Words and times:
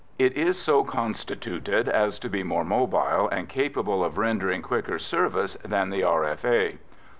It 0.17 0.33
is 0.35 0.57
so 0.57 0.83
constituted 0.83 1.87
as 1.87 2.17
to 2.17 2.27
be 2.27 2.41
more 2.41 2.65
mobile 2.65 3.29
and 3.29 3.47
capable 3.47 4.03
of 4.03 4.17
rendering 4.17 4.63
quicker 4.63 4.97
service 4.97 5.57
than 5.63 5.91
the 5.91 6.01
R.F.A. 6.03 6.79